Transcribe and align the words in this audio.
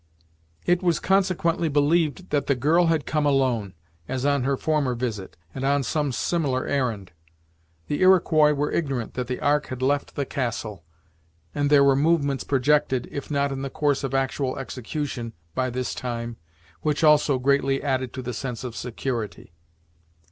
It 0.65 0.81
was 0.81 0.99
consequently 0.99 1.69
believed 1.69 2.31
that 2.31 2.47
the 2.47 2.55
girl 2.55 2.87
had 2.87 3.05
come 3.05 3.27
alone, 3.27 3.75
as 4.07 4.25
on 4.25 4.45
her 4.45 4.57
former 4.57 4.95
visit, 4.95 5.37
and 5.53 5.63
on 5.63 5.83
some 5.83 6.11
similar 6.11 6.65
errand. 6.65 7.11
The 7.85 8.01
Iroquois 8.01 8.53
were 8.53 8.71
ignorant 8.71 9.13
that 9.13 9.27
the 9.27 9.39
ark 9.39 9.67
had 9.67 9.83
left 9.83 10.15
the 10.15 10.25
castle, 10.25 10.83
and 11.53 11.69
there 11.69 11.83
were 11.83 11.95
movements 11.95 12.43
projected, 12.43 13.09
if 13.11 13.29
not 13.29 13.51
in 13.51 13.61
the 13.61 13.69
course 13.69 14.03
of 14.03 14.15
actual 14.15 14.57
execution, 14.57 15.33
by 15.53 15.69
this 15.69 15.93
time, 15.93 16.37
which 16.81 17.03
also 17.03 17.37
greatly 17.37 17.83
added 17.83 18.11
to 18.13 18.23
the 18.23 18.33
sense 18.33 18.63
of 18.63 18.75
security. 18.75 19.53